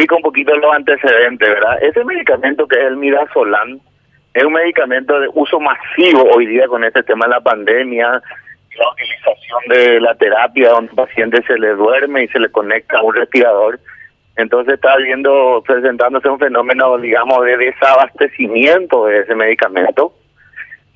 [0.00, 1.82] explico un poquito los antecedentes, ¿verdad?
[1.82, 3.80] Ese medicamento que es el Midazolam
[4.32, 8.90] es un medicamento de uso masivo hoy día con este tema de la pandemia, la
[8.92, 13.02] utilización de la terapia donde el paciente se le duerme y se le conecta a
[13.02, 13.78] un respirador.
[14.36, 20.14] Entonces está viendo, presentándose un fenómeno, digamos, de desabastecimiento de ese medicamento.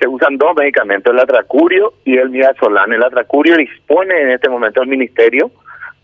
[0.01, 2.91] Se usan dos medicamentos, el atracurio y el midazolam.
[2.91, 5.51] El atracurio dispone en este momento el ministerio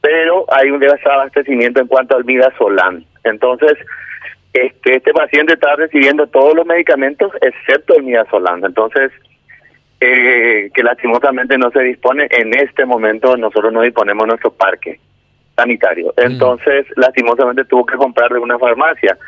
[0.01, 3.05] pero hay un desabastecimiento en cuanto al midazolam.
[3.25, 3.75] Entonces,
[4.53, 8.65] este, este paciente está recibiendo todos los medicamentos excepto el midazolam.
[8.65, 9.13] Entonces,
[10.01, 14.99] eh, que lastimosamente no se dispone en este momento, nosotros no disponemos nuestro parque
[15.57, 16.15] sanitario.
[16.17, 16.33] Mm.
[16.33, 19.19] Entonces, lastimosamente tuvo que comprar de una farmacia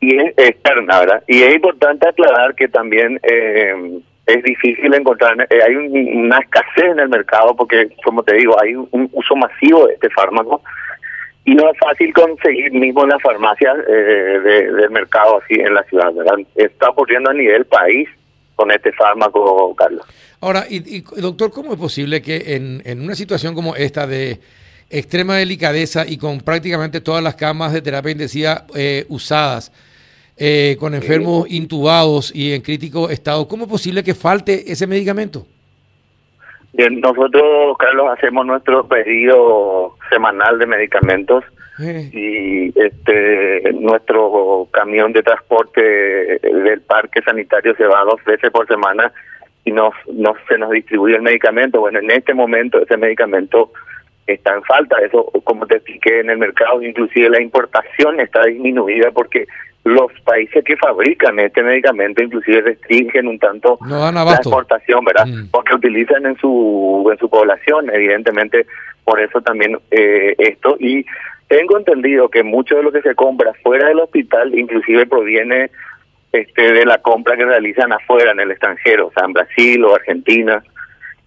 [0.00, 1.22] y es externa, ¿verdad?
[1.26, 7.00] Y es importante aclarar que también eh, es difícil encontrar, eh, hay una escasez en
[7.00, 10.62] el mercado porque, como te digo, hay un, uso masivo de este fármaco
[11.44, 15.82] y no es fácil conseguir mismo en las farmacias eh, del mercado así en la
[15.84, 16.36] ciudad, ¿verdad?
[16.54, 18.08] Está ocurriendo a nivel país
[18.56, 20.06] con este fármaco, Carlos.
[20.40, 24.40] Ahora, y, doctor, ¿cómo es posible que en, en una situación como esta de
[24.90, 29.72] extrema delicadeza y con prácticamente todas las camas de terapia intensiva eh, usadas,
[30.36, 35.46] eh, con enfermos intubados y en crítico estado, ¿cómo es posible que falte ese medicamento?
[36.72, 41.44] Bien, nosotros, Carlos, hacemos nuestro pedido semanal de medicamentos
[41.80, 42.10] eh.
[42.12, 45.80] y este nuestro camión de transporte
[46.42, 49.12] del parque sanitario se va dos veces por semana
[49.64, 51.78] y nos, nos se nos distribuye el medicamento.
[51.78, 53.70] Bueno, en este momento ese medicamento
[54.26, 54.96] está en falta.
[54.98, 59.46] Eso, como te expliqué en el mercado, inclusive la importación está disminuida porque
[59.84, 65.26] los países que fabrican este medicamento inclusive restringen un tanto la exportación, ¿verdad?
[65.26, 65.50] Mm.
[65.50, 68.66] Porque utilizan en su en su población, evidentemente,
[69.04, 70.76] por eso también eh, esto.
[70.80, 71.04] Y
[71.48, 75.70] tengo entendido que mucho de lo que se compra fuera del hospital inclusive proviene
[76.32, 79.94] este de la compra que realizan afuera, en el extranjero, o sea, en Brasil o
[79.94, 80.64] Argentina.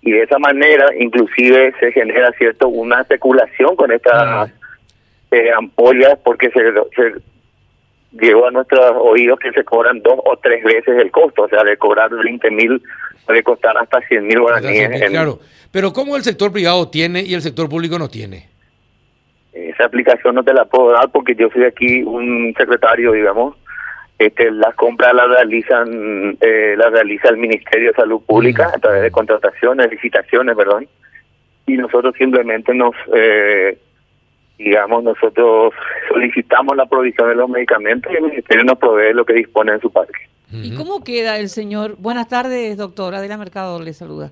[0.08, 4.48] Y de esa manera inclusive se genera, ¿cierto?, una especulación con estas ah.
[5.32, 6.62] eh, ampollas porque se,
[6.96, 7.20] se
[8.14, 11.62] llegó a nuestros oídos que se cobran dos o tres veces el costo, o sea,
[11.66, 12.82] de cobrar 20 mil,
[13.26, 15.10] puede costar hasta 100 mil guaraníes.
[15.10, 15.40] Claro,
[15.72, 18.48] pero ¿cómo el sector privado tiene y el sector público no tiene?
[19.52, 23.58] Esa aplicación no te la puedo dar porque yo soy aquí un secretario, digamos.
[24.20, 28.76] Este, las compras las realizan eh, las realiza el Ministerio de Salud Pública mm.
[28.76, 30.88] a través de contrataciones, licitaciones, perdón.
[31.68, 33.78] Y nosotros simplemente nos eh,
[34.58, 35.74] digamos, nosotros
[36.10, 39.82] solicitamos la provisión de los medicamentos y el Ministerio nos provee lo que dispone en
[39.82, 40.28] su parque.
[40.52, 41.96] ¿Y cómo queda el señor?
[41.98, 43.18] Buenas tardes, doctora.
[43.18, 44.32] Adela Mercado le saluda.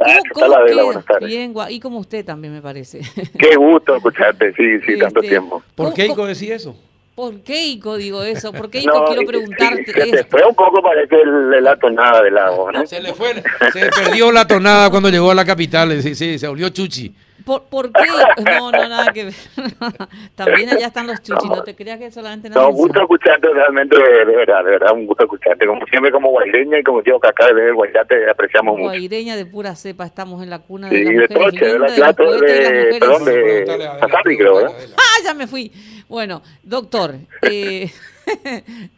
[0.00, 0.82] Ah, ¿Cómo, Adela?
[0.82, 1.28] Buenas tardes.
[1.28, 3.00] Bien, y como usted también me parece.
[3.38, 5.62] Qué gusto escucharte, sí, sí, tanto este, tiempo.
[5.74, 6.76] ¿Por qué Ico decía eso?
[7.16, 8.52] ¿Por qué Ico digo eso?
[8.52, 11.16] ¿Por qué Ico quiero preguntarte se, fue un poco parece
[11.62, 12.86] la tonada del agua, ¿no?
[12.86, 16.46] Se le fue, se perdió la tonada cuando llegó a la capital, sí, sí, se
[16.46, 17.14] volvió chuchi.
[17.46, 18.02] ¿Por, ¿Por, qué?
[18.44, 19.34] No, no, nada que ver.
[20.34, 22.50] También allá están los chuchis, no, te creas que solamente...
[22.50, 25.64] No, un gusto escucharte realmente, de, verdad, de verdad, un gusto escucharte.
[25.64, 28.88] Como siempre, como guaireña y como digo que acá de Guairate apreciamos mucho.
[28.88, 32.12] Guaireña de pura cepa, estamos en la cuna de sí, las de mujeres de, la
[32.12, 34.72] plata, de, de, perdón, de Azarri, creo, ¿verdad?
[34.96, 35.70] Ah, ya me fui.
[36.08, 37.90] Bueno, doctor, eh,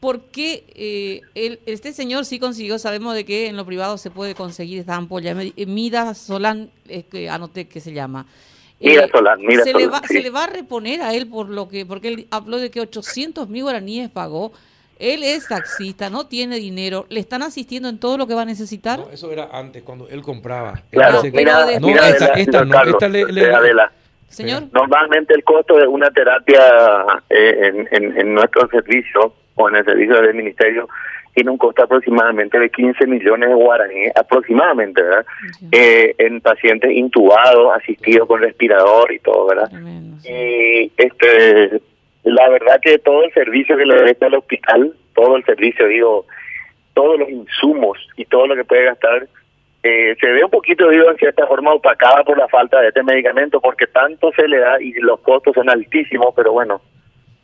[0.00, 0.64] ¿Por qué
[1.34, 2.78] eh, este señor sí consiguió?
[2.78, 5.34] Sabemos de que en lo privado se puede conseguir esta ampolla.
[5.56, 6.70] Eh, Mida Solán,
[7.10, 8.24] que anoté que se llama.
[8.78, 11.26] Mida eh, Solán, Mida se, Solán, le va, se le va a reponer a él
[11.26, 14.52] por lo que, porque él habló de que 800 mil guaraníes pagó.
[15.00, 17.06] Él es taxista, no tiene dinero.
[17.08, 19.00] ¿Le están asistiendo en todo lo que va a necesitar?
[19.00, 20.82] No, eso era antes, cuando él compraba.
[20.90, 23.52] Claro, mira, no, esta, esta, no, esta le, le,
[24.28, 24.64] Señor.
[24.72, 26.60] Normalmente el costo de una terapia
[27.28, 30.88] en, en, en nuestro servicio o en el servicio del ministerio
[31.38, 35.24] tiene un costo aproximadamente de 15 millones de guaraníes, aproximadamente, ¿verdad?
[35.70, 39.70] Eh, en pacientes intubados, asistidos con respirador y todo, ¿verdad?
[40.24, 41.80] Y este,
[42.24, 46.26] la verdad que todo el servicio que le da al hospital, todo el servicio, digo,
[46.94, 49.28] todos los insumos y todo lo que puede gastar,
[49.82, 53.02] eh, se ve un poquito, digo, en cierta forma opacada por la falta de este
[53.02, 56.80] medicamento, porque tanto se le da y los costos son altísimos, pero bueno,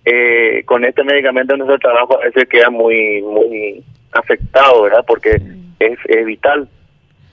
[0.04, 3.82] eh, con este medicamento nuestro trabajo a veces queda muy muy
[4.12, 5.04] afectado, ¿verdad?
[5.06, 5.40] Porque
[5.78, 6.68] es, vital.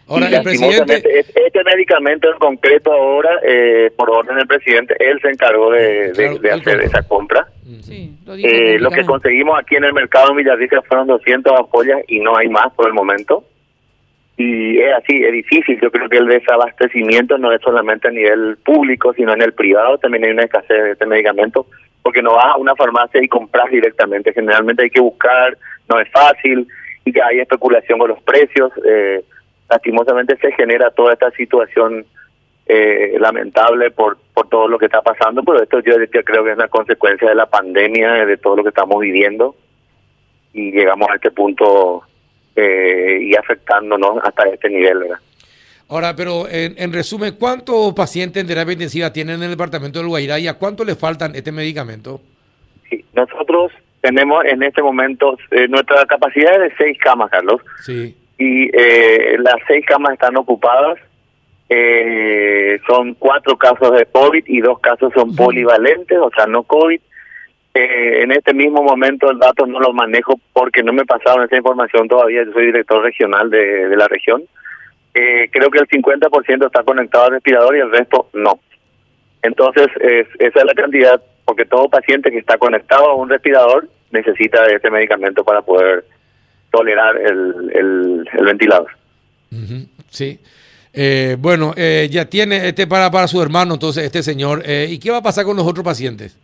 [0.07, 1.01] Ahora, el presidente...
[1.19, 6.12] Este medicamento en concreto ahora, eh, por orden del presidente, él se encargó de,
[6.51, 7.48] hacer esa compra.
[7.81, 12.00] Sí, lo, eh, lo que conseguimos aquí en el mercado en Villarrica fueron 200 ampollas
[12.07, 13.45] y no hay más por el momento.
[14.38, 15.80] Y es así, es difícil.
[15.81, 19.98] Yo creo que el desabastecimiento no es solamente a nivel público, sino en el privado
[19.98, 21.66] también hay una escasez de este medicamento
[22.01, 24.33] porque no vas a una farmacia y compras directamente.
[24.33, 25.57] Generalmente hay que buscar,
[25.88, 26.68] no es fácil
[27.06, 28.72] y que hay especulación con los precios.
[28.86, 29.24] Eh,
[29.69, 32.06] lastimosamente se genera toda esta situación
[32.66, 36.57] eh, lamentable por, por todo lo que está pasando, pero esto yo, creo que es
[36.57, 39.56] una consecuencia de la pandemia, de todo lo que estamos viviendo
[40.54, 42.04] y llegamos a este punto
[42.56, 45.18] eh, y afectándonos hasta este nivel, ¿verdad?
[45.92, 50.39] Ahora, pero en, resumen, ¿cuántos pacientes en terapia intensiva tienen en el departamento del Guairá
[50.39, 52.21] y a cuánto le faltan este medicamento?
[52.89, 57.59] Sí, nosotros tenemos en este momento eh, nuestra capacidad es de seis camas, Carlos.
[57.83, 58.15] Sí.
[58.38, 60.98] Y eh, las seis camas están ocupadas.
[61.68, 67.01] Eh, son cuatro casos de COVID y dos casos son polivalentes, o sea, no COVID.
[67.73, 72.07] En este mismo momento el dato no lo manejo porque no me pasaron esa información
[72.07, 72.44] todavía.
[72.44, 74.44] Yo soy director regional de, de la región
[75.13, 78.59] eh, creo que el 50% está conectado al respirador y el resto no.
[79.41, 79.88] Entonces,
[80.39, 84.89] esa es la cantidad, porque todo paciente que está conectado a un respirador necesita ese
[84.89, 86.06] medicamento para poder
[86.71, 88.91] tolerar el, el, ventilador.
[90.09, 90.39] Sí.
[90.94, 94.62] Eh, bueno, eh, ya tiene este para, para su hermano, entonces, este señor.
[94.65, 96.38] Eh, ¿Y qué va a pasar con los otros pacientes?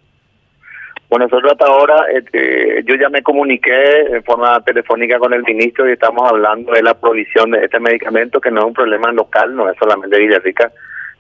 [1.10, 5.88] Bueno, nosotros hasta ahora, este, yo ya me comuniqué en forma telefónica con el ministro
[5.88, 9.56] y estamos hablando de la provisión de este medicamento, que no es un problema local,
[9.56, 10.72] no es solamente Villarrica,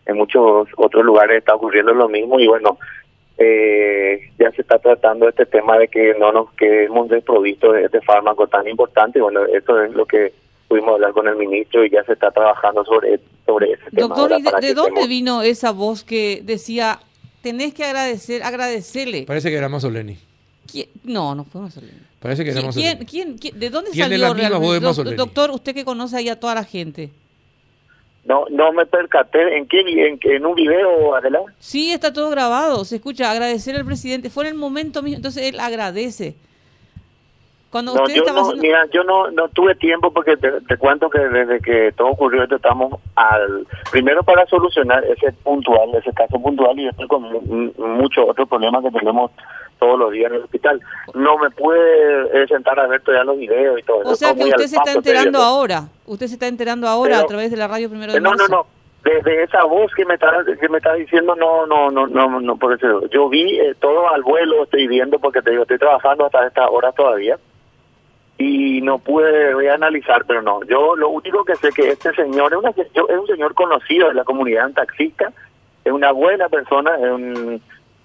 [0.05, 2.77] en muchos otros lugares está ocurriendo lo mismo y bueno,
[3.37, 8.01] eh, ya se está tratando este tema de que no nos quedemos desprovistos de este
[8.01, 10.33] fármaco tan importante y bueno, eso es lo que
[10.67, 14.07] pudimos hablar con el ministro y ya se está trabajando sobre, sobre ese tema.
[14.07, 16.99] Doctor, ¿de, dónde vino esa voz que decía
[17.47, 19.23] tenés que agradecer, agradecerle.
[19.23, 20.17] Parece que era Mazzoleni.
[21.03, 21.99] No, no fue Mazzoleni.
[22.19, 23.05] Parece que era Mazzoleni.
[23.05, 25.15] ¿Quién, quién, de dónde salió realmente?
[25.15, 27.09] doctor, usted que conoce ahí a toda la gente.
[28.25, 29.57] No, no me percaté.
[29.57, 29.79] ¿En qué?
[29.79, 31.53] ¿En, en un video, adelante?
[31.59, 32.83] Sí, está todo grabado.
[32.83, 34.29] Se escucha agradecer al presidente.
[34.29, 35.15] Fue en el momento mismo.
[35.17, 36.35] Entonces él agradece.
[37.77, 41.59] Cuando no, yo no, mira, yo no, no tuve tiempo porque te, cuento que desde
[41.59, 47.07] que todo ocurrió estamos al primero para solucionar ese puntual, ese caso puntual y después
[47.07, 47.21] con
[47.77, 49.29] muchos otros problemas que tenemos
[49.77, 50.81] todos los días en el hospital.
[51.13, 51.77] No me pude
[52.33, 53.99] eh, sentar a ver todavía los videos y todo.
[54.05, 55.89] O sea que usted se está enterando ahora.
[56.07, 58.65] Usted se está enterando ahora a través de la radio primero de No, no, no.
[59.03, 62.57] Desde esa voz que me está que me está diciendo no no no no no
[62.57, 66.25] por eso yo vi eh, todo al vuelo estoy viendo porque te digo estoy trabajando
[66.25, 67.37] hasta esta hora todavía
[68.37, 70.63] y no pude voy a analizar, pero no.
[70.63, 74.13] Yo lo único que sé que este señor es, una, es un señor conocido de
[74.13, 75.31] la comunidad taxista,
[75.83, 77.61] es una buena persona, es, un,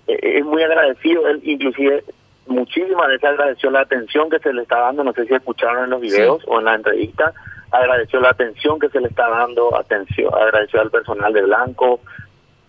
[0.07, 2.05] es muy agradecido, él inclusive
[2.47, 5.91] muchísimas veces agradeció la atención que se le está dando, no sé si escucharon en
[5.91, 7.33] los videos o en la entrevista,
[7.71, 12.01] agradeció la atención que se le está dando, atención, agradeció al personal de Blanco,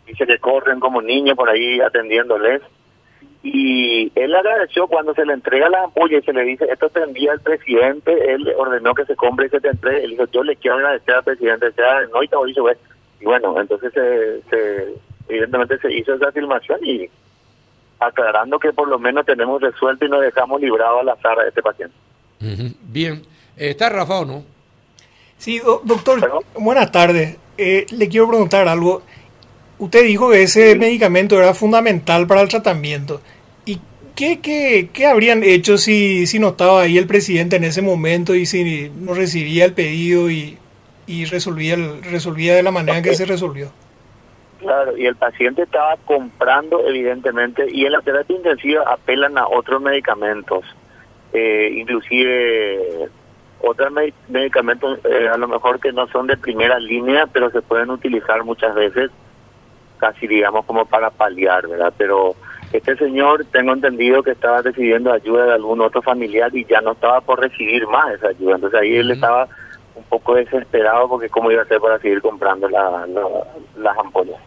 [0.06, 2.62] dice que corren como niños por ahí atendiéndoles
[3.44, 7.04] y él agradeció cuando se le entrega la ampolla y se le dice, esto te
[7.04, 10.44] envía el presidente, él ordenó que se compre y se te entregue, él dijo, yo
[10.44, 12.66] le quiero agradecer al presidente, sea, no, y te dicho,
[13.20, 14.94] y bueno, entonces se,
[15.28, 17.10] evidentemente se hizo esa filmación y
[18.00, 21.62] aclarando que por lo menos tenemos resuelto y nos dejamos librado al azar a este
[21.62, 21.96] paciente.
[22.82, 23.22] Bien,
[23.58, 24.44] ¿está Rafa o no?
[25.38, 27.38] Sí, doctor, buenas tardes.
[27.58, 29.02] Eh, le quiero preguntar algo.
[29.80, 33.22] Usted dijo que ese medicamento era fundamental para el tratamiento.
[34.24, 37.82] ¿Y qué, qué, qué habrían hecho si, si no estaba ahí el presidente en ese
[37.82, 40.58] momento y si no recibía el pedido y,
[41.08, 41.76] y resolvía,
[42.10, 43.70] resolvía de la manera en que se resolvió?
[44.60, 49.82] Claro, y el paciente estaba comprando evidentemente, y en la terapia intensiva apelan a otros
[49.82, 50.64] medicamentos,
[51.34, 53.10] eh, inclusive
[53.60, 53.92] otros
[54.30, 58.46] medicamentos eh, a lo mejor que no son de primera línea, pero se pueden utilizar
[58.46, 59.12] muchas veces
[59.98, 61.94] casi digamos como para paliar, ¿verdad?
[61.98, 62.36] Pero
[62.74, 66.94] este señor tengo entendido que estaba recibiendo ayuda de algún otro familiar y ya no
[66.94, 68.56] estaba por recibir más esa ayuda.
[68.56, 69.48] Entonces ahí él estaba
[69.96, 73.08] un poco desesperado porque cómo iba a hacer para seguir comprando la,
[73.78, 74.40] las ampollas.